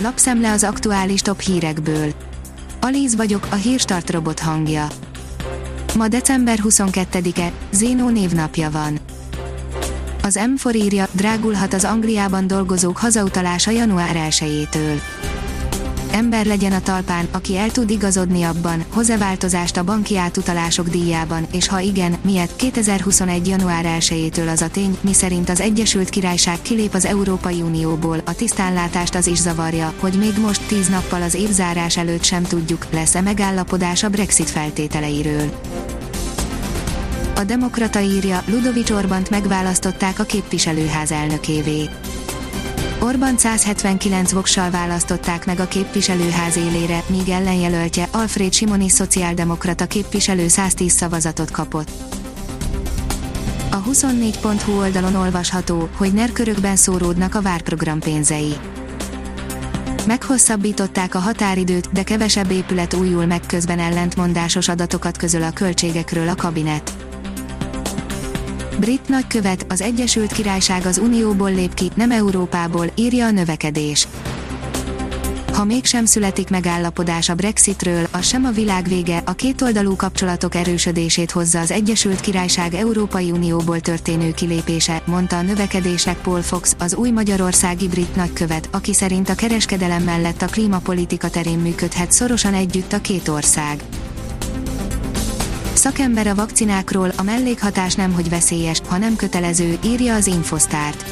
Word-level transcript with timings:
lapszemle 0.00 0.52
az 0.52 0.64
aktuális 0.64 1.20
top 1.20 1.40
hírekből. 1.40 2.12
Alíz 2.80 3.16
vagyok, 3.16 3.46
a 3.50 3.54
hírstart 3.54 4.10
robot 4.10 4.40
hangja. 4.40 4.86
Ma 5.96 6.08
december 6.08 6.58
22-e, 6.62 7.52
Zénó 7.70 8.08
névnapja 8.08 8.70
van. 8.70 8.98
Az 10.22 10.40
M4 10.56 10.74
írja, 10.74 11.06
drágulhat 11.12 11.74
az 11.74 11.84
Angliában 11.84 12.46
dolgozók 12.46 12.96
hazautalása 12.96 13.70
január 13.70 14.16
1-től 14.30 15.00
ember 16.18 16.46
legyen 16.46 16.72
a 16.72 16.80
talpán, 16.80 17.28
aki 17.30 17.56
el 17.56 17.70
tud 17.70 17.90
igazodni 17.90 18.42
abban, 18.42 18.84
hoz-e 18.92 19.16
változást 19.16 19.76
a 19.76 19.84
banki 19.84 20.16
átutalások 20.16 20.88
díjában, 20.88 21.46
és 21.52 21.68
ha 21.68 21.78
igen, 21.78 22.16
miért 22.22 22.56
2021. 22.56 23.46
január 23.46 23.84
1-től 24.00 24.52
az 24.52 24.62
a 24.62 24.68
tény, 24.68 24.98
miszerint 25.00 25.48
az 25.48 25.60
Egyesült 25.60 26.08
Királyság 26.08 26.62
kilép 26.62 26.94
az 26.94 27.04
Európai 27.04 27.60
Unióból, 27.60 28.20
a 28.24 28.34
tisztánlátást 28.34 29.14
az 29.14 29.26
is 29.26 29.38
zavarja, 29.38 29.92
hogy 29.98 30.14
még 30.18 30.38
most 30.40 30.66
10 30.66 30.88
nappal 30.88 31.22
az 31.22 31.34
évzárás 31.34 31.96
előtt 31.96 32.24
sem 32.24 32.42
tudjuk, 32.42 32.86
lesz-e 32.90 33.20
megállapodás 33.20 34.02
a 34.02 34.08
Brexit 34.08 34.50
feltételeiről. 34.50 35.60
A 37.36 37.44
Demokrata 37.44 38.00
írja, 38.00 38.42
Ludovic 38.46 38.90
Orbánt 38.90 39.30
megválasztották 39.30 40.18
a 40.18 40.24
képviselőház 40.24 41.12
elnökévé. 41.12 41.88
Orbán 43.00 43.38
179 43.38 44.32
voksal 44.32 44.70
választották 44.70 45.46
meg 45.46 45.60
a 45.60 45.68
képviselőház 45.68 46.56
élére, 46.56 47.02
míg 47.06 47.28
ellenjelöltje 47.28 48.08
Alfred 48.10 48.52
Simoni 48.52 48.88
szociáldemokrata 48.88 49.86
képviselő 49.86 50.48
110 50.48 50.92
szavazatot 50.92 51.50
kapott. 51.50 51.90
A 53.70 53.82
24.hu 53.82 54.78
oldalon 54.78 55.14
olvasható, 55.14 55.88
hogy 55.96 56.12
nerkörökben 56.12 56.76
szóródnak 56.76 57.34
a 57.34 57.42
várprogram 57.42 57.98
pénzei. 57.98 58.52
Meghosszabbították 60.06 61.14
a 61.14 61.18
határidőt, 61.18 61.92
de 61.92 62.02
kevesebb 62.02 62.50
épület 62.50 62.94
újul 62.94 63.26
meg 63.26 63.40
közben 63.46 63.78
ellentmondásos 63.78 64.68
adatokat 64.68 65.16
közöl 65.16 65.42
a 65.42 65.50
költségekről 65.50 66.28
a 66.28 66.34
kabinet. 66.34 67.07
Brit 68.78 69.08
nagykövet, 69.08 69.66
az 69.68 69.80
Egyesült 69.80 70.32
Királyság 70.32 70.86
az 70.86 70.98
Unióból 70.98 71.54
lép 71.54 71.74
ki, 71.74 71.90
nem 71.94 72.10
Európából, 72.10 72.86
írja 72.94 73.26
a 73.26 73.30
növekedés. 73.30 74.08
Ha 75.52 75.64
mégsem 75.64 76.04
születik 76.04 76.50
megállapodás 76.50 77.28
a 77.28 77.34
Brexitről, 77.34 78.06
az 78.10 78.26
sem 78.26 78.44
a 78.44 78.50
világ 78.50 78.88
vége, 78.88 79.22
a 79.24 79.32
kétoldalú 79.32 79.96
kapcsolatok 79.96 80.54
erősödését 80.54 81.30
hozza 81.30 81.60
az 81.60 81.70
Egyesült 81.70 82.20
Királyság 82.20 82.74
Európai 82.74 83.30
Unióból 83.30 83.80
történő 83.80 84.32
kilépése, 84.32 85.02
mondta 85.04 85.36
a 85.36 85.42
növekedések 85.42 86.16
Paul 86.20 86.42
Fox, 86.42 86.76
az 86.78 86.94
új 86.94 87.10
magyarországi 87.10 87.88
brit 87.88 88.16
nagykövet, 88.16 88.68
aki 88.72 88.94
szerint 88.94 89.28
a 89.28 89.34
kereskedelem 89.34 90.02
mellett 90.02 90.42
a 90.42 90.46
klímapolitika 90.46 91.30
terén 91.30 91.58
működhet 91.58 92.12
szorosan 92.12 92.54
együtt 92.54 92.92
a 92.92 93.00
két 93.00 93.28
ország. 93.28 93.82
Szakember 95.78 96.26
a 96.26 96.34
vakcinákról, 96.34 97.12
a 97.16 97.22
mellékhatás 97.22 97.94
nem 97.94 98.12
hogy 98.12 98.28
veszélyes, 98.28 98.80
hanem 98.88 99.16
kötelező, 99.16 99.78
írja 99.84 100.14
az 100.14 100.26
Infosztárt. 100.26 101.04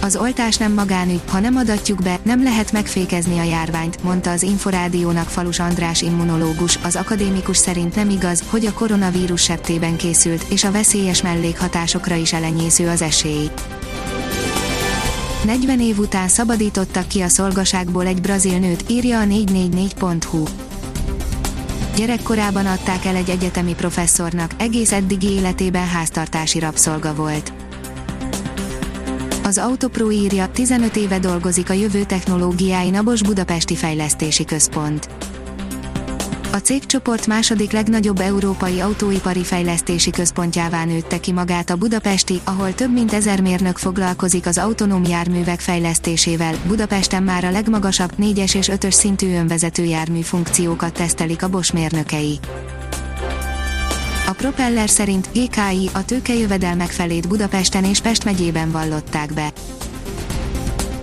Az 0.00 0.16
oltás 0.16 0.56
nem 0.56 0.72
magánügy, 0.72 1.20
ha 1.28 1.40
nem 1.40 1.56
adatjuk 1.56 2.02
be, 2.02 2.18
nem 2.22 2.42
lehet 2.42 2.72
megfékezni 2.72 3.38
a 3.38 3.42
járványt, 3.42 4.02
mondta 4.02 4.30
az 4.30 4.42
Inforádiónak 4.42 5.28
Falus 5.28 5.58
András 5.58 6.02
immunológus, 6.02 6.78
az 6.82 6.96
akadémikus 6.96 7.56
szerint 7.56 7.94
nem 7.94 8.10
igaz, 8.10 8.42
hogy 8.50 8.66
a 8.66 8.72
koronavírus 8.72 9.42
septében 9.42 9.96
készült, 9.96 10.44
és 10.48 10.64
a 10.64 10.70
veszélyes 10.72 11.22
mellékhatásokra 11.22 12.14
is 12.14 12.32
elenyésző 12.32 12.88
az 12.88 13.02
esély. 13.02 13.50
40 15.44 15.80
év 15.80 15.98
után 15.98 16.28
szabadítottak 16.28 17.08
ki 17.08 17.20
a 17.20 17.28
szolgaságból 17.28 18.06
egy 18.06 18.20
brazil 18.20 18.58
nőt, 18.58 18.84
írja 18.88 19.20
a 19.20 19.24
444.hu. 19.24 20.69
Gyerekkorában 21.96 22.66
adták 22.66 23.04
el 23.04 23.16
egy 23.16 23.30
egyetemi 23.30 23.74
professzornak, 23.74 24.50
egész 24.56 24.92
eddigi 24.92 25.30
életében 25.30 25.86
háztartási 25.86 26.58
rabszolga 26.58 27.14
volt. 27.14 27.52
Az 29.44 29.58
Autopro 29.58 30.10
írja, 30.10 30.48
15 30.48 30.96
éve 30.96 31.18
dolgozik 31.18 31.70
a 31.70 31.72
jövő 31.72 32.04
technológiái 32.04 32.90
Nabos 32.90 33.22
Budapesti 33.22 33.76
Fejlesztési 33.76 34.44
Központ. 34.44 35.08
A 36.52 36.56
cégcsoport 36.56 37.26
második 37.26 37.72
legnagyobb 37.72 38.20
európai 38.20 38.80
autóipari 38.80 39.44
fejlesztési 39.44 40.10
központjává 40.10 40.84
nőtte 40.84 41.20
ki 41.20 41.32
magát 41.32 41.70
a 41.70 41.76
budapesti, 41.76 42.40
ahol 42.44 42.74
több 42.74 42.92
mint 42.92 43.12
ezer 43.12 43.40
mérnök 43.40 43.78
foglalkozik 43.78 44.46
az 44.46 44.58
autonóm 44.58 45.04
járművek 45.04 45.60
fejlesztésével. 45.60 46.54
Budapesten 46.66 47.22
már 47.22 47.44
a 47.44 47.50
legmagasabb 47.50 48.10
4-es 48.18 48.54
és 48.56 48.70
5-ös 48.72 48.90
szintű 48.90 49.34
önvezető 49.34 49.84
jármű 49.84 50.20
funkciókat 50.20 50.92
tesztelik 50.92 51.42
a 51.42 51.48
Bosch 51.48 51.74
mérnökei. 51.74 52.38
A 54.26 54.32
propeller 54.32 54.88
szerint 54.88 55.28
GKI 55.32 55.90
a 55.92 56.04
tőkejövedelmek 56.04 56.90
felét 56.90 57.28
Budapesten 57.28 57.84
és 57.84 58.00
Pest 58.00 58.24
megyében 58.24 58.70
vallották 58.70 59.34
be. 59.34 59.52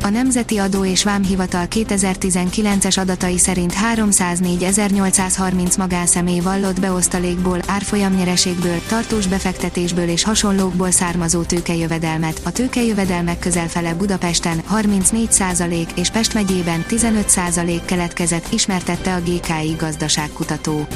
A 0.08 0.10
Nemzeti 0.10 0.58
Adó 0.58 0.86
és 0.86 1.04
Vámhivatal 1.04 1.66
2019-es 1.70 3.00
adatai 3.00 3.38
szerint 3.38 3.74
304.830 3.94 5.78
magánszemély 5.78 6.40
vallott 6.40 6.80
be 6.80 6.92
osztalékból, 6.92 7.60
árfolyamnyereségből, 7.68 8.82
tartós 8.88 9.28
befektetésből 9.28 10.08
és 10.08 10.24
hasonlókból 10.24 10.92
származó 10.92 11.42
tőkejövedelmet. 11.42 12.42
A 12.44 12.52
tőkejövedelmek 12.52 13.40
közel 13.40 13.68
fele 13.68 13.94
Budapesten 13.94 14.62
34% 14.74 15.88
és 15.96 16.10
Pest 16.10 16.34
megyében 16.34 16.86
15% 16.90 17.82
keletkezett, 17.86 18.54
ismertette 18.54 19.14
a 19.14 19.20
GKI 19.20 19.76
gazdaságkutató. 19.78 20.88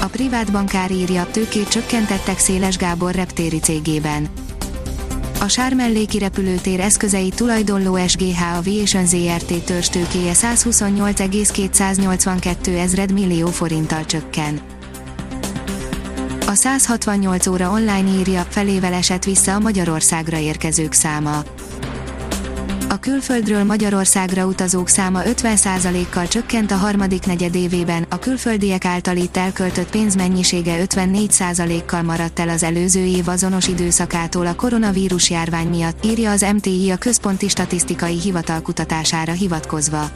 A 0.00 0.06
privát 0.06 0.52
bankár 0.52 0.90
írja, 0.90 1.26
tőkét 1.30 1.68
csökkentettek 1.68 2.38
Széles 2.38 2.76
Gábor 2.76 3.14
reptéri 3.14 3.58
cégében 3.58 4.28
a 5.40 5.48
Sármelléki 5.48 6.18
repülőtér 6.18 6.80
eszközei 6.80 7.28
tulajdonló 7.28 7.98
SGH 8.06 8.56
Aviation 8.56 9.06
ZRT 9.06 9.64
törstőkéje 9.64 10.34
128,282 10.34 12.78
ezred 12.78 13.12
millió 13.12 13.46
forinttal 13.46 14.04
csökken. 14.04 14.60
A 16.46 16.54
168 16.54 17.46
óra 17.46 17.70
online 17.70 18.08
írja, 18.18 18.46
felével 18.48 18.92
esett 18.92 19.24
vissza 19.24 19.54
a 19.54 19.58
Magyarországra 19.58 20.38
érkezők 20.38 20.92
száma. 20.92 21.42
A 22.90 22.98
külföldről 22.98 23.64
Magyarországra 23.64 24.46
utazók 24.46 24.88
száma 24.88 25.20
50%-kal 25.24 26.28
csökkent 26.28 26.70
a 26.70 26.76
harmadik 26.76 27.26
negyed 27.26 27.54
évében, 27.54 28.06
a 28.08 28.18
külföldiek 28.18 28.84
által 28.84 29.16
itt 29.16 29.36
elköltött 29.36 29.90
pénzmennyisége 29.90 30.84
54%-kal 30.84 32.02
maradt 32.02 32.38
el 32.38 32.48
az 32.48 32.62
előző 32.62 33.04
év 33.04 33.28
azonos 33.28 33.68
időszakától 33.68 34.46
a 34.46 34.54
koronavírus 34.54 35.30
járvány 35.30 35.68
miatt, 35.68 36.04
írja 36.04 36.30
az 36.30 36.46
MTI 36.54 36.90
a 36.90 36.96
Központi 36.96 37.48
Statisztikai 37.48 38.20
Hivatal 38.20 38.62
kutatására 38.62 39.32
hivatkozva. 39.32 40.10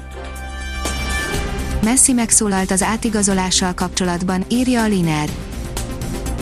Messi 1.84 2.12
megszólalt 2.12 2.70
az 2.70 2.82
átigazolással 2.82 3.74
kapcsolatban, 3.74 4.44
írja 4.48 4.82
a 4.82 4.86
Liner. 4.86 5.28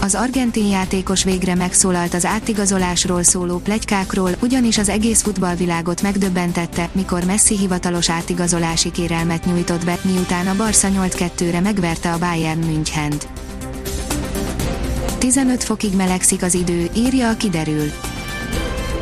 Az 0.03 0.15
argentin 0.15 0.67
játékos 0.67 1.25
végre 1.25 1.55
megszólalt 1.55 2.15
az 2.15 2.25
átigazolásról 2.25 3.23
szóló 3.23 3.59
plegykákról, 3.59 4.31
ugyanis 4.43 4.79
az 4.79 4.89
egész 4.89 5.23
futballvilágot 5.23 6.03
megdöbbentette, 6.03 6.89
mikor 6.93 7.25
Messi 7.25 7.57
hivatalos 7.57 8.11
átigazolási 8.11 8.91
kérelmet 8.91 9.45
nyújtott 9.45 9.85
be, 9.85 9.99
miután 10.03 10.47
a 10.47 10.57
Barca 10.57 10.89
8-2-re 10.89 11.61
megverte 11.61 12.13
a 12.13 12.19
Bayern 12.19 12.59
Münchent. 12.59 13.29
15 15.19 15.65
fokig 15.65 15.97
melegszik 15.97 16.43
az 16.43 16.55
idő, 16.55 16.91
írja 16.97 17.29
a 17.29 17.37
kiderül. 17.37 17.91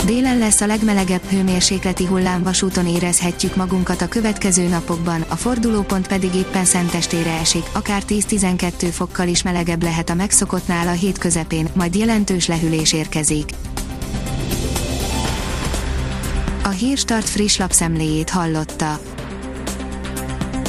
Délen 0.08 0.38
lesz 0.38 0.60
a 0.60 0.66
legmelegebb 0.66 1.22
hőmérsékleti 1.22 2.04
hullám 2.04 2.42
vasúton 2.42 2.86
érezhetjük 2.86 3.56
magunkat 3.56 4.00
a 4.00 4.08
következő 4.08 4.68
napokban, 4.68 5.20
a 5.28 5.36
fordulópont 5.36 6.06
pedig 6.06 6.34
éppen 6.34 6.64
szentestére 6.64 7.30
esik, 7.30 7.62
akár 7.72 8.02
10-12 8.08 8.88
fokkal 8.92 9.28
is 9.28 9.42
melegebb 9.42 9.82
lehet 9.82 10.10
a 10.10 10.14
megszokottnál 10.14 10.88
a 10.88 10.92
hét 10.92 11.18
közepén, 11.18 11.68
majd 11.74 11.94
jelentős 11.94 12.46
lehűlés 12.46 12.92
érkezik. 12.92 13.50
A 16.62 16.68
Hírstart 16.68 17.28
friss 17.28 17.58
lapszemléjét 17.58 18.30
hallotta. 18.30 19.00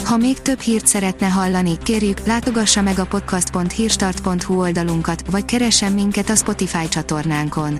Ha 0.05 0.17
még 0.17 0.41
több 0.41 0.59
hírt 0.59 0.87
szeretne 0.87 1.27
hallani, 1.27 1.77
kérjük, 1.83 2.25
látogassa 2.25 2.81
meg 2.81 2.99
a 2.99 3.05
podcast.hírstart.hu 3.05 4.59
oldalunkat, 4.59 5.23
vagy 5.29 5.45
keressen 5.45 5.91
minket 5.91 6.29
a 6.29 6.35
Spotify 6.35 6.87
csatornánkon 6.87 7.79